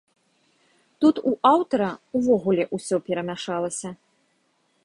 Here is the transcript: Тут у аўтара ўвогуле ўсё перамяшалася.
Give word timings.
Тут 1.03 1.15
у 1.31 1.33
аўтара 1.51 1.91
ўвогуле 2.21 2.63
ўсё 2.79 2.95
перамяшалася. 3.11 3.89